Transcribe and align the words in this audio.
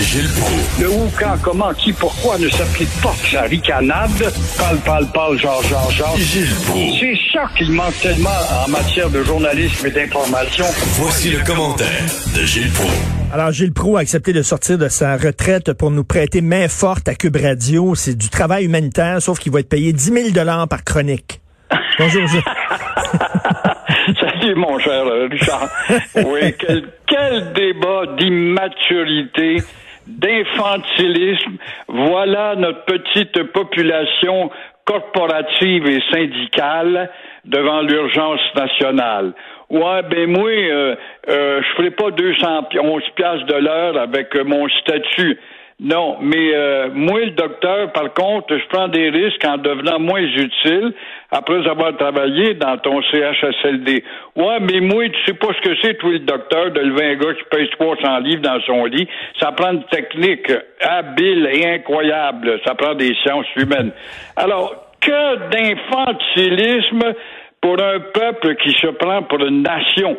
Gilles 0.00 0.28
Proulx. 0.40 0.80
Le 0.80 0.90
où, 0.90 1.10
quand, 1.18 1.36
comment, 1.42 1.74
qui, 1.74 1.92
pourquoi 1.92 2.38
ne 2.38 2.48
s'applique 2.48 2.88
pas 3.02 3.14
que 3.20 3.28
sa 3.28 3.42
ricanade? 3.42 4.32
Parle, 4.56 4.78
parle, 4.78 5.06
parle, 5.12 5.38
genre, 5.38 5.62
genre, 5.64 5.90
genre. 5.90 6.16
Gilles 6.16 6.54
Proulx. 6.64 6.98
C'est 6.98 7.18
ça 7.32 7.44
qu'il 7.56 7.70
manque 7.72 7.98
tellement 8.00 8.30
en 8.64 8.70
matière 8.70 9.10
de 9.10 9.22
journalisme 9.22 9.86
et 9.86 9.90
d'information. 9.90 10.64
Voici 10.98 11.30
le 11.30 11.44
commentaire 11.44 12.04
de 12.34 12.42
Gilles 12.44 12.70
Proulx. 12.70 12.94
Alors, 13.34 13.52
Gilles 13.52 13.74
Proulx 13.74 13.98
a 13.98 14.00
accepté 14.00 14.32
de 14.32 14.42
sortir 14.42 14.78
de 14.78 14.88
sa 14.88 15.16
retraite 15.16 15.74
pour 15.74 15.90
nous 15.90 16.04
prêter 16.04 16.40
main 16.40 16.68
forte 16.68 17.06
à 17.08 17.14
Cube 17.14 17.36
Radio. 17.36 17.94
C'est 17.94 18.14
du 18.16 18.30
travail 18.30 18.64
humanitaire, 18.64 19.20
sauf 19.20 19.38
qu'il 19.38 19.52
va 19.52 19.60
être 19.60 19.68
payé 19.68 19.92
10 19.92 20.32
000 20.32 20.66
par 20.70 20.84
chronique. 20.84 21.40
Bonjour, 21.98 22.26
Gilles. 22.28 22.42
Salut, 24.20 24.54
mon 24.54 24.78
cher 24.78 25.06
euh, 25.06 25.28
Richard. 25.30 25.68
Oui, 26.16 26.54
quel, 26.58 26.82
quel 27.06 27.52
débat 27.52 28.06
d'immaturité, 28.18 29.56
d'infantilisme. 30.06 31.56
Voilà 31.88 32.54
notre 32.56 32.84
petite 32.84 33.42
population 33.52 34.50
corporative 34.84 35.86
et 35.86 36.00
syndicale 36.10 37.10
devant 37.44 37.82
l'urgence 37.82 38.40
nationale. 38.54 39.34
Ouais, 39.68 40.02
ben 40.10 40.30
moi, 40.30 40.48
euh, 40.48 40.96
euh, 41.28 41.60
je 41.62 41.76
ferai 41.76 41.90
pas 41.90 42.10
211 42.10 43.02
piastres 43.14 43.46
de 43.46 43.56
l'heure 43.56 43.98
avec 43.98 44.34
mon 44.36 44.68
statut. 44.80 45.38
Non, 45.80 46.16
mais 46.20 46.52
euh, 46.54 46.88
moi, 46.92 47.20
le 47.20 47.30
docteur, 47.30 47.92
par 47.92 48.12
contre, 48.12 48.58
je 48.58 48.66
prends 48.68 48.88
des 48.88 49.10
risques 49.10 49.44
en 49.44 49.58
devenant 49.58 50.00
moins 50.00 50.22
utile 50.22 50.92
après 51.30 51.68
avoir 51.68 51.96
travaillé 51.96 52.54
dans 52.54 52.76
ton 52.78 53.00
CHSLD. 53.00 54.02
Ouais, 54.34 54.58
mais 54.60 54.80
moi, 54.80 55.08
tu 55.08 55.24
sais 55.24 55.34
pas 55.34 55.48
ce 55.54 55.68
que 55.68 55.76
c'est, 55.80 55.94
toi, 55.94 56.10
le 56.10 56.18
docteur, 56.18 56.72
de 56.72 56.80
lever 56.80 57.12
un 57.12 57.14
gars 57.14 57.32
qui 57.32 57.44
pèse 57.48 57.70
300 57.78 58.18
livres 58.20 58.42
dans 58.42 58.60
son 58.62 58.86
lit. 58.86 59.06
Ça 59.40 59.52
prend 59.52 59.70
une 59.70 59.84
technique 59.84 60.50
habile 60.80 61.48
et 61.52 61.64
incroyable. 61.74 62.58
Ça 62.66 62.74
prend 62.74 62.94
des 62.96 63.14
sciences 63.22 63.46
humaines. 63.54 63.92
Alors, 64.34 64.88
que 65.00 65.48
d'infantilisme 65.50 67.14
pour 67.60 67.80
un 67.80 68.00
peuple 68.00 68.56
qui 68.56 68.72
se 68.72 68.88
prend 68.88 69.22
pour 69.22 69.44
une 69.46 69.62
nation. 69.62 70.16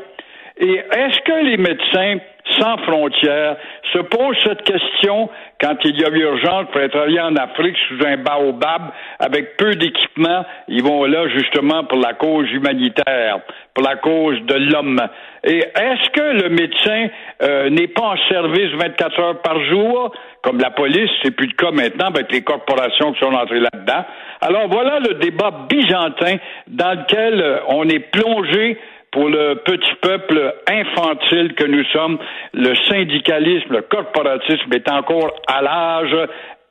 Et 0.58 0.73
est-ce 0.73 1.20
que 1.22 1.45
les 1.45 1.58
médecins 1.58 2.17
sans 2.58 2.78
frontières 2.78 3.58
se 3.94 4.00
posent 4.00 4.38
cette 4.44 4.64
question 4.64 5.30
quand 5.61 5.75
il 5.83 6.00
y 6.00 6.05
a 6.05 6.09
urgence 6.09 6.66
pour 6.72 6.81
être 6.81 6.92
travailler 6.92 7.19
en 7.19 7.36
Afrique 7.36 7.75
sous 7.88 8.05
un 8.05 8.17
baobab 8.17 8.92
avec 9.19 9.58
peu 9.58 9.75
d'équipement? 9.75 10.45
Ils 10.67 10.83
vont 10.83 11.05
là 11.05 11.27
justement 11.30 11.83
pour 11.83 12.00
la 12.00 12.14
cause 12.14 12.50
humanitaire, 12.52 13.39
pour 13.73 13.83
la 13.83 13.95
cause 13.97 14.39
de 14.42 14.55
l'homme. 14.55 15.02
Et 15.44 15.58
est-ce 15.58 16.09
que 16.11 16.44
le 16.44 16.50
médecin 16.50 17.08
euh, 17.42 17.70
n'est 17.70 17.88
pas 17.88 18.14
en 18.14 18.17
service 18.30 18.72
24 18.77 19.20
heures 19.20 19.42
par 19.42 19.59
jour, 19.66 20.14
comme 20.42 20.59
la 20.59 20.72
police, 20.72 21.09
c'est 21.23 21.31
plus 21.31 21.47
le 21.47 21.53
cas 21.53 21.72
maintenant 21.72 22.08
avec 22.08 22.31
les 22.31 22.42
corporations 22.42 23.14
qui 23.14 23.20
sont 23.20 23.33
entrées 23.33 23.59
là-dedans? 23.59 24.05
Alors 24.42 24.67
voilà 24.70 25.00
le 25.00 25.16
débat 25.16 25.52
byzantin 25.70 26.38
dans 26.67 27.00
lequel 27.00 27.42
euh, 27.42 27.59
on 27.67 27.88
est 27.89 28.00
plongé 28.00 28.77
pour 29.11 29.29
le 29.29 29.55
petit 29.65 29.95
peuple 30.02 30.53
infantile 30.67 31.53
que 31.55 31.65
nous 31.65 31.83
sommes, 31.91 32.17
le 32.53 32.75
syndicalisme, 32.88 33.73
le 33.73 33.81
corporatisme 33.81 34.71
est 34.73 34.89
encore 34.89 35.33
à 35.47 35.61
l'âge 35.61 36.15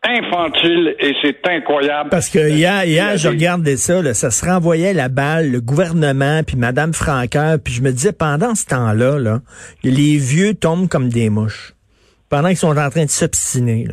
infantile 0.04 0.94
et 1.00 1.14
c'est 1.22 1.46
incroyable. 1.48 2.10
Parce 2.10 2.28
que 2.28 2.50
hier, 2.50 2.84
hier 2.84 3.16
je 3.16 3.28
regardais 3.28 3.76
ça, 3.76 4.00
là, 4.00 4.14
ça 4.14 4.30
se 4.30 4.44
renvoyait 4.44 4.92
la 4.94 5.08
balle, 5.08 5.50
le 5.50 5.60
gouvernement, 5.60 6.42
puis 6.46 6.56
Madame 6.56 6.92
Franqueur, 6.92 7.58
puis 7.62 7.74
je 7.74 7.82
me 7.82 7.90
disais, 7.90 8.12
pendant 8.12 8.54
ce 8.54 8.66
temps-là, 8.66 9.18
là, 9.18 9.40
les 9.82 10.16
vieux 10.16 10.54
tombent 10.54 10.88
comme 10.88 11.08
des 11.08 11.30
mouches. 11.30 11.74
Pendant 12.28 12.48
qu'ils 12.48 12.58
sont 12.58 12.76
en 12.76 12.90
train 12.90 13.04
de 13.04 13.10
s'obstiner. 13.10 13.86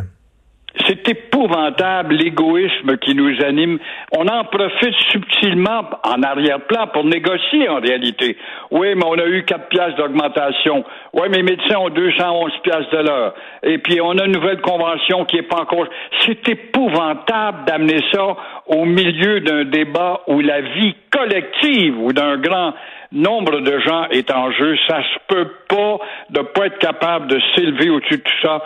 Épouvantable 1.45 2.15
l'égoïsme 2.15 2.97
qui 2.97 3.13
nous 3.13 3.33
anime. 3.43 3.77
On 4.11 4.27
en 4.27 4.43
profite 4.45 4.95
subtilement 5.11 5.83
en 6.03 6.21
arrière-plan 6.23 6.87
pour 6.87 7.03
négocier 7.03 7.69
en 7.69 7.79
réalité. 7.79 8.37
Oui, 8.71 8.95
mais 8.95 9.05
on 9.05 9.13
a 9.13 9.25
eu 9.25 9.43
4 9.43 9.67
piastres 9.67 9.97
d'augmentation. 9.97 10.83
Oui, 11.13 11.27
les 11.31 11.43
médecins 11.43 11.77
ont 11.77 11.89
211 11.89 12.51
piastres 12.63 12.91
de 12.91 13.03
l'heure. 13.03 13.33
Et 13.63 13.77
puis 13.77 14.01
on 14.01 14.17
a 14.17 14.25
une 14.25 14.33
nouvelle 14.33 14.61
convention 14.61 15.25
qui 15.25 15.37
est 15.37 15.43
pas 15.43 15.61
encore. 15.61 15.87
C'est 16.25 16.47
épouvantable 16.49 17.65
d'amener 17.65 17.99
ça 18.11 18.35
au 18.67 18.85
milieu 18.85 19.41
d'un 19.41 19.65
débat 19.65 20.21
où 20.27 20.39
la 20.39 20.61
vie 20.61 20.95
collective 21.11 21.99
ou 21.99 22.11
d'un 22.11 22.37
grand 22.37 22.73
nombre 23.11 23.61
de 23.61 23.79
gens 23.79 24.05
est 24.09 24.31
en 24.31 24.51
jeu. 24.51 24.75
Ça 24.87 25.01
se 25.01 25.19
peut 25.27 25.47
pas 25.67 25.97
de 26.29 26.41
pas 26.41 26.67
être 26.67 26.79
capable 26.79 27.27
de 27.27 27.39
s'élever 27.55 27.89
au-dessus 27.89 28.17
de 28.17 28.23
tout 28.23 28.41
ça. 28.41 28.61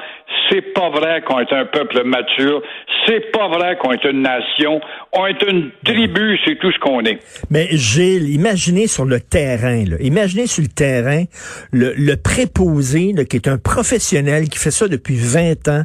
C'est 0.50 0.74
pas 0.74 0.90
vrai 0.90 1.22
qu'on 1.22 1.40
est 1.40 1.54
un 1.54 1.66
peuple 1.66 2.04
mature. 2.04 2.62
C'est 3.06 3.32
pas 3.32 3.48
vrai 3.48 3.78
qu'on 3.78 3.92
est 3.92 4.04
une 4.04 4.22
nation. 4.22 4.80
On 5.14 5.26
est 5.26 5.42
une 5.44 5.72
tribu, 5.84 6.38
c'est 6.46 6.58
tout 6.60 6.72
ce 6.72 6.80
qu'on 6.80 7.02
est. 7.02 7.20
Mais 7.50 7.68
Gilles, 7.72 8.30
imaginez 8.30 8.88
sur 8.88 9.06
le 9.06 9.20
terrain, 9.20 9.84
là, 9.86 9.98
imaginez 10.00 10.48
sur 10.48 10.62
le 10.62 10.70
terrain 10.70 11.24
le, 11.72 11.94
le 11.98 12.16
préposé, 12.16 13.14
là, 13.16 13.26
qui 13.26 13.38
est 13.38 13.48
un 13.48 13.58
professionnel 13.58 14.50
qui 14.50 14.60
fait 14.60 14.72
ça 14.72 14.88
depuis 14.88 15.16
20 15.16 15.68
ans, 15.68 15.84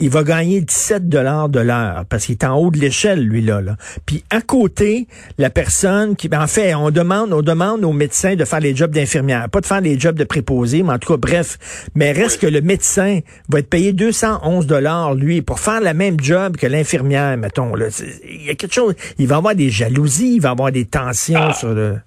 il 0.00 0.10
va 0.10 0.22
gagner 0.22 0.60
17 0.60 1.08
dollars 1.08 1.48
de 1.48 1.60
l'heure 1.60 2.04
parce 2.08 2.26
qu'il 2.26 2.34
est 2.34 2.44
en 2.44 2.56
haut 2.56 2.70
de 2.70 2.78
l'échelle, 2.78 3.20
lui 3.26 3.42
là, 3.42 3.60
là. 3.60 3.76
Puis 4.06 4.24
à 4.30 4.40
côté, 4.40 5.06
la 5.38 5.50
personne 5.50 6.16
qui, 6.16 6.28
ben, 6.28 6.42
en 6.42 6.46
fait, 6.46 6.74
on 6.74 6.90
demande, 6.90 7.32
on 7.32 7.42
demande 7.42 7.84
aux 7.84 7.92
médecins 7.92 8.34
de 8.34 8.44
faire 8.44 8.60
les 8.60 8.74
jobs 8.74 8.90
d'infirmière, 8.90 9.48
pas 9.50 9.60
de 9.60 9.66
faire 9.66 9.80
les 9.80 9.98
jobs 9.98 10.16
de 10.16 10.24
préposé, 10.24 10.55
mais 10.64 10.92
en 10.92 10.98
tout 10.98 11.12
cas, 11.12 11.16
bref. 11.16 11.88
Mais 11.94 12.12
reste 12.12 12.40
que 12.40 12.46
le 12.46 12.60
médecin 12.60 13.20
va 13.48 13.60
être 13.60 13.68
payé 13.68 13.92
211 13.92 14.66
dollars 14.66 15.14
lui 15.14 15.42
pour 15.42 15.60
faire 15.60 15.80
le 15.80 15.94
même 15.94 16.20
job 16.20 16.56
que 16.56 16.66
l'infirmière, 16.66 17.36
mettons. 17.36 17.74
Là, 17.74 17.86
il 18.28 18.46
y 18.46 18.50
a 18.50 18.54
quelque 18.54 18.74
chose. 18.74 18.94
Il 19.18 19.26
va 19.26 19.36
avoir 19.36 19.54
des 19.54 19.70
jalousies, 19.70 20.36
il 20.36 20.40
va 20.40 20.50
avoir 20.50 20.72
des 20.72 20.84
tensions 20.84 21.52
sur 21.52 21.70
le. 21.74 21.98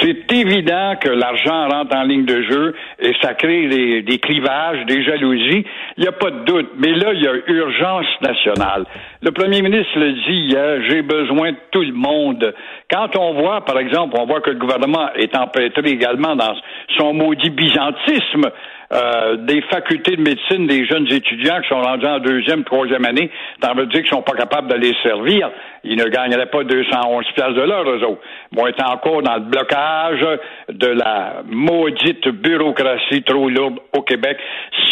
C'est 0.00 0.32
évident 0.32 0.94
que 1.00 1.08
l'argent 1.08 1.68
rentre 1.68 1.96
en 1.96 2.02
ligne 2.02 2.24
de 2.24 2.42
jeu 2.42 2.74
et 3.00 3.12
ça 3.22 3.34
crée 3.34 4.02
des, 4.02 4.18
clivages, 4.18 4.84
des 4.86 5.02
jalousies. 5.02 5.64
Il 5.96 6.02
n'y 6.02 6.08
a 6.08 6.12
pas 6.12 6.30
de 6.30 6.44
doute. 6.44 6.70
Mais 6.78 6.92
là, 6.92 7.12
il 7.14 7.22
y 7.22 7.26
a 7.26 7.32
urgence 7.46 8.06
nationale. 8.20 8.84
Le 9.22 9.30
premier 9.30 9.62
ministre 9.62 9.98
l'a 9.98 10.12
dit 10.12 10.46
hier, 10.48 10.82
j'ai 10.88 11.02
besoin 11.02 11.52
de 11.52 11.58
tout 11.70 11.82
le 11.82 11.92
monde. 11.92 12.54
Quand 12.90 13.16
on 13.16 13.34
voit, 13.34 13.64
par 13.64 13.78
exemple, 13.78 14.16
on 14.18 14.26
voit 14.26 14.40
que 14.40 14.50
le 14.50 14.58
gouvernement 14.58 15.12
est 15.14 15.34
empêtré 15.36 15.90
également 15.90 16.36
dans 16.36 16.54
son 16.98 17.14
maudit 17.14 17.50
byzantisme, 17.50 18.50
euh, 18.90 19.36
des 19.36 19.60
facultés 19.62 20.16
de 20.16 20.22
médecine 20.22 20.66
des 20.66 20.86
jeunes 20.86 21.06
étudiants 21.12 21.60
qui 21.60 21.68
sont 21.68 21.82
rendus 21.82 22.06
en 22.06 22.20
deuxième, 22.20 22.64
troisième 22.64 23.04
année, 23.04 23.30
ça 23.62 23.74
veut 23.74 23.86
dire 23.86 24.00
qu'ils 24.00 24.10
sont 24.10 24.22
pas 24.22 24.36
capables 24.36 24.68
de 24.68 24.76
les 24.76 24.94
servir. 25.02 25.50
Ils 25.84 25.96
ne 25.96 26.04
gagneraient 26.04 26.46
pas 26.46 26.64
211 26.64 27.24
piastres 27.34 27.54
de 27.54 27.62
l'heure, 27.62 27.88
eux 27.88 28.02
autres. 28.04 28.22
Ils 28.52 28.58
vont 28.58 28.66
être 28.66 28.84
encore 28.84 29.22
dans 29.22 29.34
le 29.34 29.40
blocage 29.40 30.26
de 30.70 30.86
la 30.86 31.42
maudite 31.46 32.28
bureaucratie 32.28 33.22
trop 33.22 33.48
lourde 33.48 33.78
au 33.96 34.02
Québec. 34.02 34.38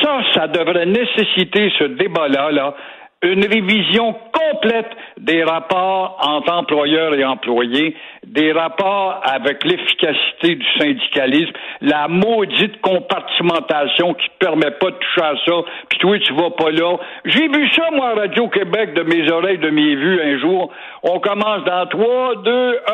Ça, 0.03 0.21
ça 0.35 0.47
devrait 0.47 0.87
nécessiter 0.87 1.73
ce 1.79 1.85
débat-là, 1.85 2.51
là, 2.51 2.75
une 3.23 3.45
révision 3.47 4.15
complète 4.33 4.91
des 5.19 5.43
rapports 5.43 6.19
entre 6.21 6.53
employeurs 6.53 7.15
et 7.15 7.25
employés, 7.25 7.97
des 8.27 8.53
rapports 8.53 9.21
avec 9.25 9.65
l'efficacité 9.65 10.57
du 10.57 10.67
syndicalisme, 10.79 11.53
la 11.81 12.09
maudite 12.09 12.81
compartimentation 12.83 14.15
qui 14.15 14.29
te 14.29 14.39
permet 14.39 14.71
pas 14.73 14.91
de 14.91 14.97
toucher 14.97 15.23
à 15.23 15.35
ça, 15.47 15.55
puis 15.89 15.99
toi, 15.99 16.19
tu 16.19 16.33
vas 16.35 16.51
pas 16.51 16.71
là. 16.71 16.97
J'ai 17.25 17.49
vu 17.49 17.69
ça, 17.73 17.85
moi, 17.93 18.11
à 18.11 18.15
Radio-Québec, 18.15 18.95
de 18.95 19.03
mes 19.03 19.31
oreilles, 19.31 19.59
de 19.59 19.71
mes 19.71 19.95
vues, 19.95 20.21
un 20.21 20.39
jour. 20.39 20.71
On 21.09 21.21
commence 21.21 21.65
dans 21.65 21.87
3, 21.87 22.43
2, 22.43 22.51
1, 22.51 22.93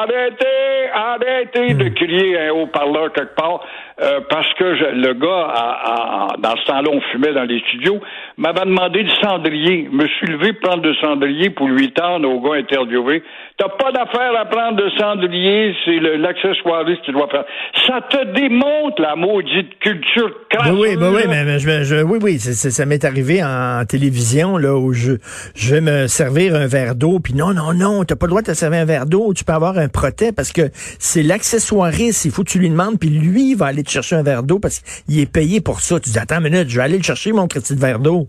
arrêtez, 0.00 0.90
arrêtez 0.92 1.74
de 1.74 1.88
crier 1.90 2.38
un 2.48 2.50
haut-parleur 2.52 3.12
quelque 3.12 3.36
part, 3.36 3.60
euh, 4.02 4.20
parce 4.28 4.52
que 4.54 4.74
je- 4.74 4.84
le 4.96 5.14
gars, 5.14 6.34
dans 6.40 6.56
ce 6.56 6.64
temps-là, 6.66 6.90
on 6.92 7.00
fumait 7.12 7.32
dans 7.32 7.44
les 7.44 7.60
studios, 7.68 8.00
m'avait 8.36 8.64
demandé 8.66 9.04
du 9.04 9.10
cendrier. 9.22 9.88
Je 9.90 9.96
me 9.96 10.06
suis 10.08 10.26
levé 10.26 10.54
prendre 10.54 10.82
le 10.82 10.94
cendrier 10.96 11.50
pour 11.50 11.68
lui 11.68 11.92
tendre 11.92 12.28
au 12.28 12.40
gars 12.40 12.58
interviewé. 12.58 13.22
T'as 13.58 13.68
pas 13.68 13.92
d'affaire 13.92 14.32
à 14.38 14.44
prendre 14.46 14.76
de 14.76 14.90
cendrier, 14.98 15.74
c'est 15.84 15.98
le- 15.98 16.16
l'accessoiriste 16.16 17.02
qui 17.02 17.12
doit 17.12 17.28
faire. 17.28 17.44
Ça 17.86 18.00
te 18.10 18.24
démontre 18.34 19.00
la 19.00 19.14
maudite 19.16 19.78
culture 19.78 20.28
Ben 20.50 20.58
crasseuse. 20.58 20.78
oui, 20.80 20.96
ben 20.96 21.10
oui, 21.14 21.22
mais, 21.28 21.58
je, 21.58 21.84
je- 21.84 22.02
oui, 22.02 22.18
oui, 22.20 22.38
ça 22.38 22.84
m'est 22.86 23.04
arrivé 23.04 23.42
en, 23.44 23.84
télévision 23.86 24.56
là 24.58 24.74
où 24.74 24.92
je, 24.92 25.12
je 25.54 25.74
vais 25.74 25.80
me 25.80 26.06
servir 26.06 26.54
un 26.54 26.66
verre 26.66 26.94
d'eau, 26.96 27.18
puis 27.22 27.34
non, 27.36 27.52
non, 27.52 27.74
non, 27.74 28.04
t'as 28.04 28.16
pas 28.16 28.26
le 28.26 28.30
droit 28.30 28.40
de 28.40 28.46
te 28.46 28.54
servir 28.54 28.80
un 28.80 28.84
verre 28.86 29.04
d'eau, 29.04 29.34
tu 29.34 29.44
peux 29.44 29.52
avoir 29.52 29.76
un 29.76 29.88
protet 29.88 30.32
parce 30.32 30.52
que 30.52 30.70
c'est 30.72 31.22
l'accessoiriste, 31.22 32.24
il 32.24 32.30
faut 32.30 32.42
que 32.44 32.50
tu 32.50 32.58
lui 32.58 32.70
demandes, 32.70 32.98
puis 32.98 33.10
lui 33.10 33.54
va 33.54 33.66
aller 33.66 33.82
te 33.82 33.90
chercher 33.90 34.16
un 34.16 34.22
verre 34.22 34.42
d'eau 34.42 34.58
parce 34.58 34.80
qu'il 34.80 35.20
est 35.20 35.30
payé 35.30 35.60
pour 35.60 35.80
ça. 35.80 36.00
Tu 36.00 36.10
dis 36.10 36.18
attends 36.18 36.38
une 36.38 36.50
minute, 36.50 36.68
je 36.68 36.76
vais 36.76 36.84
aller 36.84 36.96
le 36.96 37.02
chercher 37.02 37.32
mon 37.32 37.46
de 37.46 37.80
verre 37.80 37.98
d'eau. 37.98 38.28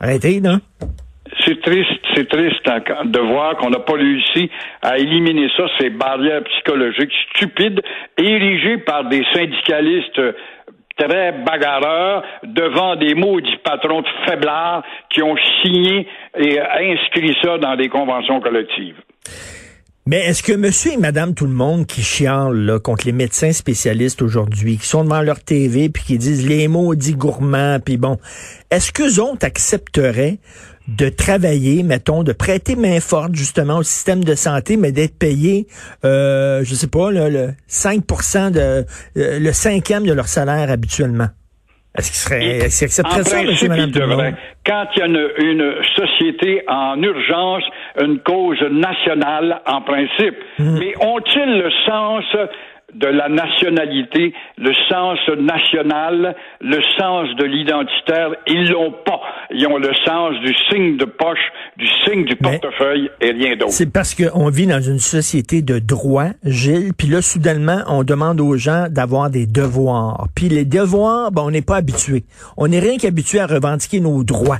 Arrêtez, 0.00 0.40
non? 0.40 0.60
C'est 1.44 1.60
triste, 1.60 2.00
c'est 2.14 2.28
triste 2.28 2.66
hein, 2.66 3.04
de 3.04 3.20
voir 3.20 3.56
qu'on 3.56 3.70
n'a 3.70 3.78
pas 3.78 3.94
réussi 3.94 4.50
à 4.82 4.98
éliminer 4.98 5.48
ça, 5.56 5.64
ces 5.78 5.90
barrières 5.90 6.42
psychologiques 6.44 7.12
stupides 7.34 7.80
érigées 8.18 8.78
par 8.78 9.08
des 9.08 9.24
syndicalistes 9.32 10.18
euh, 10.18 10.32
très 10.98 11.32
bagarreurs 11.32 12.22
devant 12.42 12.96
des 12.96 13.14
maudits 13.14 13.56
patrons 13.64 14.02
de 14.02 14.08
faiblards 14.26 14.82
qui 15.10 15.22
ont 15.22 15.36
signé 15.62 16.06
et 16.36 16.60
inscrit 16.60 17.36
ça 17.42 17.58
dans 17.58 17.76
des 17.76 17.88
conventions 17.88 18.40
collectives. 18.40 19.00
Mais 20.10 20.24
est-ce 20.24 20.42
que 20.42 20.54
monsieur 20.54 20.94
et 20.94 20.96
madame 20.96 21.34
tout 21.34 21.44
le 21.44 21.52
monde 21.52 21.84
qui 21.84 22.02
chialent 22.02 22.80
contre 22.82 23.04
les 23.04 23.12
médecins 23.12 23.52
spécialistes 23.52 24.22
aujourd'hui, 24.22 24.78
qui 24.78 24.86
sont 24.86 25.04
devant 25.04 25.20
leur 25.20 25.38
TV 25.38 25.90
puis 25.90 26.02
qui 26.02 26.16
disent 26.16 26.46
les 26.46 26.66
maudits 26.66 27.12
gourmands, 27.12 27.78
puis 27.78 27.98
bon, 27.98 28.18
est-ce 28.70 28.90
qu'eux 28.90 29.20
autres 29.20 29.44
accepteraient 29.44 30.38
de 30.88 31.10
travailler, 31.10 31.82
mettons, 31.82 32.22
de 32.22 32.32
prêter 32.32 32.74
main 32.74 33.00
forte 33.00 33.34
justement 33.34 33.76
au 33.76 33.82
système 33.82 34.24
de 34.24 34.34
santé, 34.34 34.78
mais 34.78 34.92
d'être 34.92 35.18
payé, 35.18 35.66
euh, 36.06 36.64
je 36.64 36.74
sais 36.74 36.86
pas, 36.86 37.10
le 37.10 37.52
5 37.66 37.98
de 38.50 38.60
euh, 38.60 38.84
le 39.14 39.52
cinquième 39.52 40.06
de 40.06 40.14
leur 40.14 40.28
salaire 40.28 40.70
habituellement? 40.70 41.28
Est-ce 41.98 42.10
qu'il 42.10 42.20
serait, 42.20 42.64
accepterait 42.64 43.24
ça, 43.24 43.42
Quand 44.64 44.86
il 44.94 44.98
y 44.98 45.02
a 45.02 45.06
une, 45.06 45.30
une, 45.38 45.74
société 45.96 46.62
en 46.68 47.02
urgence, 47.02 47.64
une 48.00 48.20
cause 48.20 48.60
nationale 48.70 49.60
en 49.66 49.80
principe, 49.82 50.36
hmm. 50.58 50.78
mais 50.78 50.94
ont-ils 51.00 51.58
le 51.58 51.70
sens 51.86 52.24
de 52.94 53.06
la 53.06 53.28
nationalité, 53.28 54.32
le 54.56 54.72
sens 54.88 55.18
national, 55.38 56.34
le 56.60 56.80
sens 56.98 57.28
de 57.36 57.44
l'identitaire, 57.44 58.30
ils 58.46 58.70
l'ont 58.70 58.94
pas. 59.04 59.20
Ils 59.50 59.66
ont 59.66 59.76
le 59.76 59.90
sens 60.06 60.32
du 60.40 60.54
signe 60.70 60.96
de 60.96 61.04
poche, 61.04 61.38
du 61.76 61.86
signe 62.04 62.24
du 62.24 62.36
portefeuille 62.36 63.10
et 63.20 63.32
rien 63.32 63.56
d'autre. 63.56 63.72
C'est 63.72 63.92
parce 63.92 64.14
qu'on 64.14 64.48
vit 64.48 64.66
dans 64.66 64.80
une 64.80 64.98
société 64.98 65.60
de 65.60 65.78
droit, 65.78 66.28
Gilles, 66.44 66.92
puis 66.96 67.08
là, 67.08 67.20
soudainement, 67.20 67.82
on 67.88 68.04
demande 68.04 68.40
aux 68.40 68.56
gens 68.56 68.86
d'avoir 68.88 69.30
des 69.30 69.46
devoirs. 69.46 70.26
Puis 70.34 70.48
les 70.48 70.64
devoirs, 70.64 71.30
ben, 71.30 71.42
on 71.42 71.50
n'est 71.50 71.62
pas 71.62 71.76
habitué. 71.76 72.24
On 72.56 72.68
n'est 72.68 72.80
rien 72.80 72.96
qu'habitué 72.96 73.40
à 73.40 73.46
revendiquer 73.46 74.00
nos 74.00 74.24
droits. 74.24 74.58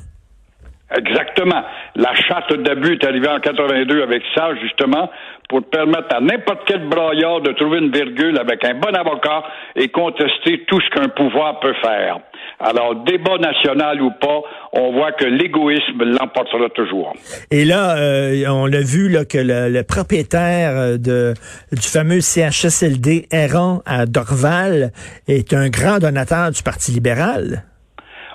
Exactement. 0.96 1.62
La 1.96 2.14
charte 2.14 2.55
d'abus 2.62 2.94
est 2.94 3.05
arrivée 3.05 3.29
en 3.29 3.40
82 3.40 4.02
avec 4.02 4.23
ça, 4.35 4.55
justement, 4.62 5.11
pour 5.49 5.62
permettre 5.64 6.14
à 6.14 6.20
n'importe 6.20 6.61
quel 6.67 6.88
braillard 6.88 7.43
de 7.43 7.52
trouver 7.52 7.79
une 7.79 7.90
virgule 7.90 8.38
avec 8.38 8.64
un 8.64 8.75
bon 8.75 8.94
avocat 8.94 9.44
et 9.76 9.88
contester 9.88 10.64
tout 10.67 10.81
ce 10.81 10.88
qu'un 10.90 11.08
pouvoir 11.08 11.61
peut 11.61 11.75
faire. 11.82 12.20
Alors, 12.61 13.05
débat 13.05 13.37
national 13.38 14.00
ou 14.00 14.11
pas, 14.12 14.40
on 14.73 14.93
voit 14.93 15.12
que 15.12 15.26
l'égoïsme 15.26 16.05
l'emportera 16.05 16.69
toujours. 16.75 17.14
Et 17.50 17.64
là, 17.64 17.96
euh, 17.99 18.44
on 18.49 18.73
a 18.73 18.81
vu 18.81 19.08
là, 19.11 19.25
que 19.25 19.38
le, 19.38 19.82
propriétaire 19.82 20.73
euh, 20.76 20.96
de, 20.96 21.35
du 21.70 21.87
fameux 21.87 22.20
CHSLD 22.20 23.29
errant 23.31 23.82
à 23.87 24.06
Dorval 24.06 24.93
est 25.29 25.52
un 25.52 25.69
grand 25.69 25.99
donateur 25.99 26.50
du 26.50 26.62
Parti 26.62 26.93
libéral. 26.93 27.67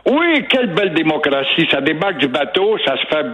Oui, 0.05 0.45
quelle 0.49 0.73
belle 0.73 0.93
démocratie. 0.93 1.67
Ça 1.71 1.79
débarque 1.81 2.17
du 2.17 2.27
bateau, 2.27 2.77
ça 2.85 2.97
se 2.97 3.05
fait 3.07 3.25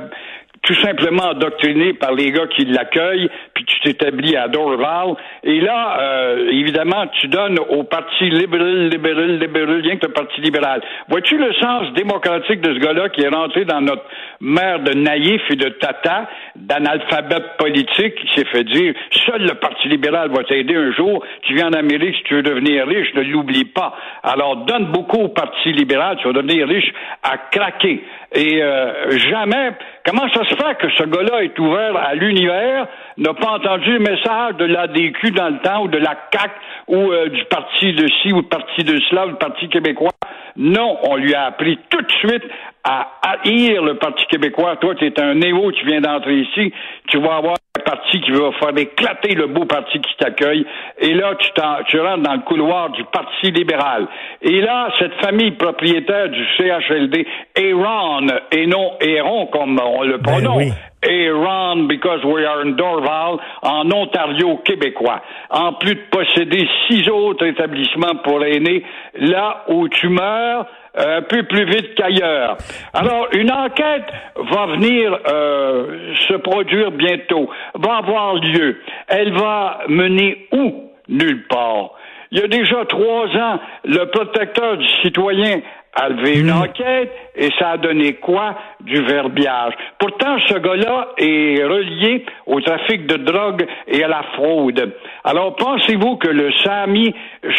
tout 0.69 0.81
simplement 0.81 1.29
endoctriné 1.31 1.93
par 1.93 2.13
les 2.13 2.31
gars 2.31 2.45
qui 2.45 2.63
l'accueillent, 2.65 3.27
puis 3.55 3.65
tu 3.65 3.79
t'établis 3.79 4.35
à 4.35 4.47
Dorval. 4.47 5.15
Et 5.43 5.59
là, 5.61 5.97
euh, 5.99 6.49
évidemment, 6.51 7.07
tu 7.19 7.27
donnes 7.27 7.57
au 7.69 7.85
Parti 7.85 8.29
libéral, 8.29 8.89
libéral, 8.89 9.39
libéral, 9.39 9.81
rien 9.81 9.97
que 9.97 10.05
le 10.05 10.13
Parti 10.13 10.39
libéral. 10.41 10.83
Vois-tu 11.07 11.39
le 11.39 11.51
sens 11.53 11.91
démocratique 11.93 12.61
de 12.61 12.75
ce 12.75 12.79
gars-là 12.79 13.09
qui 13.09 13.21
est 13.21 13.29
rentré 13.29 13.65
dans 13.65 13.81
notre 13.81 14.03
mer 14.41 14.81
de 14.81 14.93
naïf 14.93 15.41
et 15.49 15.55
de 15.55 15.69
tata, 15.69 16.29
d'analphabète 16.55 17.57
politique, 17.57 18.13
qui 18.13 18.35
s'est 18.35 18.45
fait 18.45 18.63
dire, 18.63 18.93
seul 19.25 19.41
le 19.41 19.55
Parti 19.55 19.87
libéral 19.87 20.29
va 20.29 20.43
t'aider 20.43 20.75
un 20.75 20.91
jour, 20.91 21.23
tu 21.47 21.55
viens 21.55 21.69
en 21.69 21.73
Amérique, 21.73 22.15
si 22.17 22.23
tu 22.25 22.35
veux 22.35 22.43
devenir 22.43 22.85
riche, 22.85 23.11
ne 23.15 23.23
l'oublie 23.23 23.65
pas. 23.65 23.97
Alors, 24.21 24.57
donne 24.65 24.91
beaucoup 24.91 25.17
au 25.17 25.29
Parti 25.29 25.71
libéral, 25.71 26.17
tu 26.17 26.27
vas 26.27 26.33
devenir 26.33 26.67
riche 26.67 26.93
à 27.23 27.37
craquer. 27.37 28.03
Et 28.33 28.61
euh, 28.61 29.17
jamais, 29.17 29.71
comment 30.05 30.29
ça 30.29 30.43
se 30.45 30.55
fait 30.55 30.77
que 30.77 30.89
ce 30.91 31.03
gars-là 31.03 31.43
est 31.43 31.57
ouvert 31.57 31.97
à 31.97 32.13
l'univers, 32.13 32.87
n'a 33.17 33.33
pas 33.33 33.51
entendu 33.53 33.93
le 33.93 33.99
message 33.99 34.55
de 34.57 34.65
l'ADQ 34.65 35.31
dans 35.31 35.49
le 35.49 35.59
temps, 35.59 35.83
ou 35.83 35.87
de 35.87 35.97
la 35.97 36.15
CAC, 36.31 36.51
ou 36.87 37.11
euh, 37.11 37.29
du 37.29 37.43
parti 37.45 37.93
de 37.93 38.07
ci, 38.21 38.31
ou 38.31 38.41
du 38.41 38.47
parti 38.47 38.83
de 38.83 38.99
cela, 39.09 39.25
ou 39.25 39.29
du 39.31 39.37
parti 39.37 39.67
québécois? 39.69 40.11
Non, 40.55 40.99
on 41.03 41.15
lui 41.15 41.33
a 41.33 41.45
appris 41.45 41.79
tout 41.89 42.01
de 42.01 42.11
suite 42.11 42.43
à 42.83 43.07
haïr 43.21 43.83
le 43.83 43.95
Parti 43.95 44.25
québécois. 44.27 44.77
Toi, 44.77 44.95
tu 44.95 45.05
es 45.05 45.21
un 45.21 45.35
néo, 45.35 45.71
tu 45.71 45.85
viens 45.85 46.01
d'entrer 46.01 46.35
ici, 46.35 46.73
tu 47.07 47.19
vas 47.19 47.35
avoir 47.37 47.55
un 47.77 47.81
parti 47.83 48.21
qui 48.21 48.31
va 48.31 48.51
faire 48.53 48.77
éclater 48.77 49.35
le 49.35 49.47
beau 49.47 49.65
parti 49.65 49.99
qui 49.99 50.15
t'accueille. 50.17 50.65
Et 50.99 51.13
là, 51.13 51.35
tu, 51.35 51.49
tu 51.87 51.99
rentres 51.99 52.23
dans 52.23 52.33
le 52.33 52.41
couloir 52.41 52.89
du 52.91 53.03
Parti 53.05 53.51
libéral. 53.51 54.07
Et 54.41 54.61
là, 54.61 54.89
cette 54.97 55.13
famille 55.15 55.51
propriétaire 55.51 56.29
du 56.29 56.45
CHLD, 56.57 57.25
Aaron, 57.57 58.27
et 58.51 58.67
non 58.67 58.93
Aaron 59.01 59.47
comme 59.47 59.79
on 59.79 60.03
le 60.03 60.17
ben 60.17 60.31
prononce, 60.31 60.73
Aaron, 61.03 61.87
because 61.87 62.23
we 62.25 62.43
are 62.45 62.61
in 62.61 62.75
Dorval, 62.75 63.39
en 63.61 63.91
Ontario 63.91 64.57
québécois. 64.65 65.21
En 65.49 65.73
plus 65.73 65.95
de 65.95 66.01
posséder 66.11 66.67
six 66.87 67.07
autres 67.09 67.45
établissements 67.45 68.15
pour 68.23 68.43
aînés, 68.43 68.83
là 69.15 69.63
où 69.69 69.87
tu 69.87 70.09
meurs, 70.09 70.65
un 70.99 71.21
peu 71.21 71.43
plus 71.43 71.65
vite 71.65 71.95
qu'ailleurs. 71.95 72.57
Alors, 72.93 73.27
une 73.33 73.51
enquête 73.51 74.05
va 74.35 74.65
venir 74.67 75.17
euh, 75.27 76.13
se 76.27 76.33
produire 76.33 76.91
bientôt, 76.91 77.49
va 77.75 77.97
avoir 77.97 78.35
lieu. 78.35 78.77
Elle 79.07 79.33
va 79.33 79.79
mener 79.87 80.47
où? 80.51 80.91
Nulle 81.07 81.47
part. 81.47 81.91
Il 82.31 82.39
y 82.39 82.43
a 82.43 82.47
déjà 82.47 82.85
trois 82.85 83.25
ans, 83.25 83.59
le 83.85 84.05
protecteur 84.11 84.77
du 84.77 84.87
citoyen 85.01 85.61
a 85.95 86.09
levé 86.09 86.39
une 86.39 86.51
hmm. 86.51 86.61
enquête 86.61 87.11
et 87.35 87.49
ça 87.57 87.71
a 87.71 87.77
donné 87.77 88.13
quoi? 88.13 88.55
Du 88.81 89.01
verbiage. 89.01 89.73
Pourtant, 89.97 90.37
ce 90.47 90.53
gars-là 90.59 91.09
est 91.17 91.63
relié 91.63 92.25
au 92.45 92.61
trafic 92.61 93.07
de 93.07 93.17
drogue 93.17 93.65
et 93.87 94.03
à 94.03 94.07
la 94.07 94.21
fraude. 94.35 94.93
Alors, 95.23 95.55
pensez-vous 95.55 96.17
que 96.17 96.27
le 96.27 96.51
Sami 96.63 97.13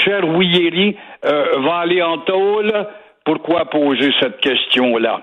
Cherouilleri 0.04 0.96
euh, 1.24 1.58
va 1.58 1.78
aller 1.78 2.02
en 2.02 2.18
tôle? 2.18 2.72
Pourquoi 3.24 3.66
poser 3.70 4.10
cette 4.20 4.40
question-là? 4.40 5.22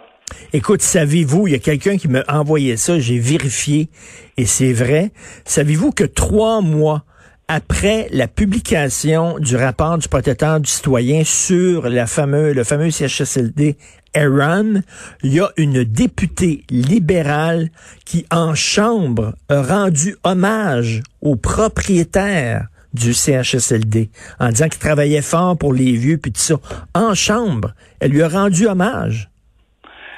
Écoute, 0.53 0.81
savez-vous, 0.81 1.47
il 1.47 1.51
y 1.51 1.55
a 1.55 1.59
quelqu'un 1.59 1.97
qui 1.97 2.07
m'a 2.07 2.23
envoyé 2.27 2.77
ça, 2.77 2.99
j'ai 2.99 3.19
vérifié, 3.19 3.89
et 4.37 4.45
c'est 4.45 4.73
vrai. 4.73 5.11
Savez-vous 5.45 5.91
que 5.91 6.03
trois 6.03 6.61
mois 6.61 7.03
après 7.47 8.07
la 8.11 8.27
publication 8.27 9.39
du 9.39 9.55
rapport 9.55 9.97
du 9.97 10.09
protecteur 10.09 10.59
du 10.59 10.69
citoyen 10.69 11.23
sur 11.23 11.87
la 11.87 12.05
fameux, 12.05 12.51
le 12.51 12.65
fameux 12.65 12.91
CHSLD 12.91 13.77
Aaron, 14.13 14.81
il 15.23 15.33
y 15.33 15.39
a 15.39 15.49
une 15.55 15.83
députée 15.83 16.63
libérale 16.69 17.69
qui, 18.05 18.25
en 18.31 18.53
chambre, 18.53 19.33
a 19.47 19.61
rendu 19.61 20.17
hommage 20.23 21.01
aux 21.21 21.35
propriétaires 21.35 22.67
du 22.93 23.13
CHSLD 23.13 24.09
en 24.39 24.49
disant 24.49 24.69
qu'il 24.69 24.79
travaillait 24.79 25.21
fort 25.21 25.57
pour 25.57 25.73
les 25.73 25.93
vieux 25.93 26.17
puis 26.17 26.31
tout 26.31 26.39
ça. 26.39 26.55
En 26.95 27.13
chambre, 27.13 27.71
elle 27.99 28.11
lui 28.11 28.21
a 28.21 28.29
rendu 28.29 28.67
hommage. 28.67 29.29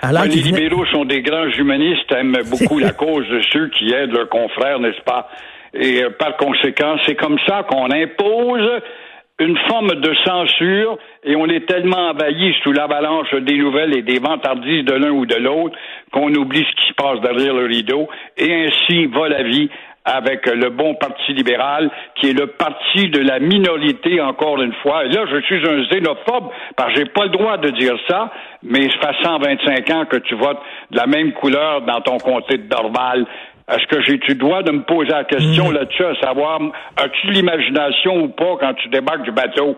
Alors 0.02 0.24
les 0.24 0.36
libéraux 0.36 0.86
sont 0.86 1.06
des 1.06 1.22
grands 1.22 1.50
humanistes, 1.50 2.12
aiment 2.12 2.38
beaucoup 2.50 2.80
la 2.80 2.92
cause 2.92 3.28
de 3.28 3.42
ceux 3.52 3.70
qui 3.70 3.92
aident 3.94 4.14
leurs 4.14 4.30
confrères, 4.30 4.80
n'est-ce 4.80 5.02
pas? 5.02 5.30
Et 5.74 6.04
euh, 6.04 6.10
par 6.10 6.38
conséquent, 6.38 6.96
c'est 7.06 7.16
comme 7.16 7.38
ça 7.46 7.64
qu'on 7.70 7.92
impose 7.92 8.82
une 9.40 9.58
forme 9.70 9.96
de 9.96 10.14
censure 10.26 10.98
et 11.24 11.36
on 11.36 11.48
est 11.48 11.66
tellement 11.66 12.10
envahi 12.10 12.54
sous 12.62 12.74
l'avalanche 12.74 13.34
des 13.34 13.58
nouvelles 13.58 13.96
et 13.96 14.02
des 14.02 14.20
vantardises 14.20 14.84
de 14.84 14.94
l'un 14.94 15.12
ou 15.12 15.26
de 15.26 15.36
l'autre 15.36 15.78
qu'on 16.12 16.34
oublie 16.34 16.66
ce 16.70 16.82
qui 16.82 16.90
se 16.90 16.94
passe 16.94 17.22
derrière 17.22 17.54
le 17.54 17.66
rideau 17.66 18.10
et 18.38 18.66
ainsi 18.66 19.06
va 19.06 19.30
la 19.30 19.44
vie 19.44 19.70
avec 20.06 20.46
le 20.48 20.70
bon 20.70 20.96
Parti 20.96 21.34
libéral, 21.34 21.90
qui 22.16 22.30
est 22.30 22.34
le 22.34 22.48
parti 22.48 23.10
de 23.10 23.20
la 23.20 23.40
minorité, 23.40 24.22
encore 24.22 24.62
une 24.62 24.74
fois. 24.82 25.06
Et 25.06 25.10
là, 25.10 25.26
je 25.32 25.42
suis 25.42 25.68
un 25.68 25.84
xénophobe, 25.90 26.50
parce 26.76 26.94
que 26.94 27.00
j'ai 27.00 27.06
pas 27.06 27.26
le 27.26 27.30
droit 27.30 27.58
de 27.58 27.70
dire 27.72 27.96
ça, 28.08 28.32
mais 28.64 28.90
ça 29.02 29.14
fait 29.14 29.24
125 29.24 29.90
ans 29.92 30.06
que 30.06 30.18
tu 30.18 30.36
votes 30.36 30.60
de 30.92 30.98
la 30.98 31.06
même 31.06 31.34
couleur 31.34 31.82
dans 31.82 32.02
ton 32.02 32.18
comté 32.18 32.58
de 32.58 32.68
Dorval. 32.68 33.26
Est-ce 33.70 33.86
que 33.86 34.02
j'ai 34.02 34.20
tu 34.20 34.34
dois 34.34 34.64
de 34.64 34.72
me 34.72 34.82
poser 34.82 35.12
la 35.12 35.26
question 35.26 35.70
mm. 35.70 35.74
là-dessus, 35.74 36.06
à 36.06 36.16
savoir, 36.22 36.60
as-tu 36.98 37.28
l'imagination 37.28 38.24
ou 38.24 38.30
pas 38.30 38.58
quand 38.60 38.74
tu 38.76 38.90
débarques 38.90 39.24
du 39.24 39.32
bateau? 39.32 39.78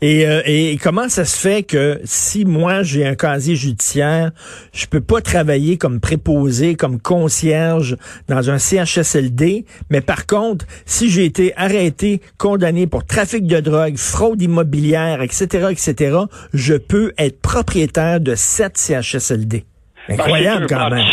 Et, 0.00 0.26
euh, 0.26 0.42
et, 0.44 0.78
comment 0.80 1.08
ça 1.08 1.24
se 1.24 1.36
fait 1.36 1.64
que 1.64 2.00
si 2.04 2.44
moi 2.44 2.84
j'ai 2.84 3.04
un 3.04 3.16
casier 3.16 3.56
judiciaire, 3.56 4.30
je 4.72 4.86
peux 4.86 5.00
pas 5.00 5.20
travailler 5.20 5.76
comme 5.76 5.98
préposé, 5.98 6.76
comme 6.76 7.00
concierge 7.00 7.96
dans 8.28 8.48
un 8.50 8.58
CHSLD, 8.58 9.64
mais 9.90 10.00
par 10.00 10.26
contre, 10.26 10.66
si 10.86 11.10
j'ai 11.10 11.24
été 11.24 11.52
arrêté, 11.56 12.20
condamné 12.38 12.86
pour 12.86 13.04
trafic 13.04 13.46
de 13.46 13.58
drogue, 13.58 13.96
fraude 13.96 14.40
immobilière, 14.40 15.20
etc., 15.20 15.68
etc., 15.72 16.16
je 16.54 16.74
peux 16.74 17.12
être 17.18 17.40
propriétaire 17.40 18.20
de 18.20 18.36
sept 18.36 18.78
CHSLD. 18.78 19.64
Incroyable 20.08 20.66
ben, 20.68 20.76
quand 20.76 20.90
même. 20.90 21.04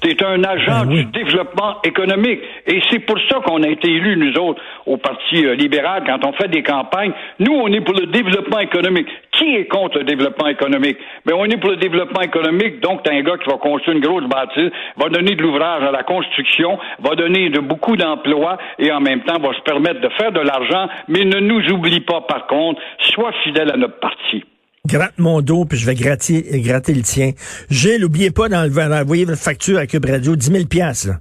Tu 0.00 0.10
es 0.10 0.24
un 0.24 0.44
agent 0.44 0.86
ben 0.86 0.88
du 0.88 1.04
développement 1.06 1.82
économique. 1.82 2.40
Et 2.66 2.80
c'est 2.90 3.00
pour 3.00 3.18
ça 3.28 3.40
qu'on 3.44 3.62
a 3.62 3.68
été 3.68 3.88
élus, 3.88 4.16
nous 4.16 4.40
autres, 4.40 4.60
au 4.86 4.96
Parti 4.96 5.44
euh, 5.44 5.54
libéral, 5.54 6.04
quand 6.06 6.24
on 6.26 6.32
fait 6.32 6.48
des 6.48 6.62
campagnes. 6.62 7.12
Nous, 7.38 7.52
on 7.52 7.68
est 7.68 7.80
pour 7.80 7.94
le 7.94 8.06
développement 8.06 8.60
économique. 8.60 9.08
Qui 9.32 9.56
est 9.56 9.66
contre 9.66 9.98
le 9.98 10.04
développement 10.04 10.48
économique? 10.48 10.98
Mais 11.26 11.32
ben, 11.32 11.38
on 11.38 11.44
est 11.46 11.56
pour 11.56 11.70
le 11.70 11.76
développement 11.76 12.20
économique, 12.20 12.80
donc 12.80 13.02
t'as 13.02 13.12
un 13.12 13.22
gars 13.22 13.38
qui 13.38 13.48
va 13.48 13.56
construire 13.56 13.96
une 13.96 14.02
grosse 14.02 14.24
bâtisse, 14.24 14.70
va 14.96 15.08
donner 15.08 15.34
de 15.34 15.42
l'ouvrage 15.42 15.82
à 15.82 15.90
la 15.90 16.02
construction, 16.02 16.78
va 17.00 17.14
donner 17.14 17.48
de 17.50 17.60
beaucoup 17.60 17.96
d'emplois 17.96 18.58
et 18.78 18.92
en 18.92 19.00
même 19.00 19.22
temps 19.22 19.38
va 19.40 19.54
se 19.54 19.60
permettre 19.62 20.00
de 20.00 20.08
faire 20.10 20.32
de 20.32 20.40
l'argent, 20.40 20.88
mais 21.08 21.24
ne 21.24 21.40
nous 21.40 21.70
oublie 21.70 22.00
pas, 22.00 22.20
par 22.22 22.46
contre, 22.46 22.80
sois 22.98 23.32
fidèle 23.44 23.70
à 23.72 23.76
notre 23.76 23.98
parti 23.98 24.44
gratte 24.90 25.18
mon 25.18 25.40
dos, 25.40 25.64
puis 25.64 25.78
je 25.78 25.86
vais 25.86 25.94
gratter, 25.94 26.42
gratter 26.62 26.94
le 26.94 27.02
tien. 27.02 27.32
Gilles, 27.70 28.00
n'oubliez 28.00 28.30
pas 28.30 28.48
d'envoyer 28.48 29.24
votre 29.24 29.40
facture 29.40 29.78
à 29.78 29.86
Cube 29.86 30.04
Radio, 30.04 30.36
10 30.36 30.46
000 30.46 30.64
là. 31.06 31.20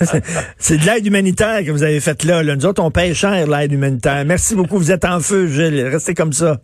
C'est 0.58 0.78
de 0.78 0.86
l'aide 0.86 1.06
humanitaire 1.06 1.64
que 1.64 1.70
vous 1.70 1.82
avez 1.82 2.00
faite 2.00 2.24
là, 2.24 2.42
là. 2.42 2.56
Nous 2.56 2.66
autres, 2.66 2.82
on 2.82 2.90
paye 2.90 3.14
cher 3.14 3.46
l'aide 3.46 3.72
humanitaire. 3.72 4.24
Merci 4.24 4.54
beaucoup. 4.54 4.78
Vous 4.78 4.92
êtes 4.92 5.04
en 5.04 5.20
feu, 5.20 5.46
Gilles. 5.48 5.88
Restez 5.88 6.14
comme 6.14 6.32
ça. 6.32 6.60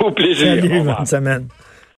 Au 0.00 0.10
plaisir. 0.10 0.60
Salut, 0.60 0.82
bonne 0.82 1.06
semaine. 1.06 1.48